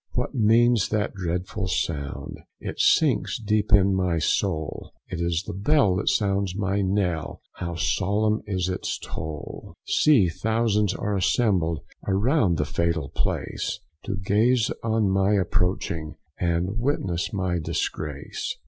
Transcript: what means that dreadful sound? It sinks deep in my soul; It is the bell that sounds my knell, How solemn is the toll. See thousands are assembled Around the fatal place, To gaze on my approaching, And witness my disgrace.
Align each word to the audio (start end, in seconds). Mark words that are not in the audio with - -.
what 0.13 0.33
means 0.33 0.89
that 0.89 1.13
dreadful 1.13 1.67
sound? 1.67 2.39
It 2.59 2.79
sinks 2.79 3.37
deep 3.37 3.71
in 3.71 3.93
my 3.93 4.17
soul; 4.17 4.93
It 5.07 5.21
is 5.21 5.43
the 5.45 5.53
bell 5.53 5.95
that 5.97 6.09
sounds 6.09 6.55
my 6.55 6.81
knell, 6.81 7.39
How 7.57 7.75
solemn 7.75 8.41
is 8.47 8.65
the 8.65 8.79
toll. 9.03 9.75
See 9.85 10.27
thousands 10.27 10.95
are 10.95 11.15
assembled 11.15 11.81
Around 12.07 12.57
the 12.57 12.65
fatal 12.65 13.09
place, 13.09 13.79
To 14.05 14.15
gaze 14.15 14.71
on 14.81 15.07
my 15.07 15.33
approaching, 15.33 16.15
And 16.39 16.79
witness 16.79 17.31
my 17.31 17.59
disgrace. 17.59 18.57